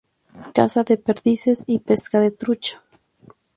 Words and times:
Caza 0.55 0.83
de 0.83 0.95
perdices 0.97 1.63
y 1.67 1.77
pesca 1.77 2.19
de 2.21 2.31
trucha. 2.31 2.81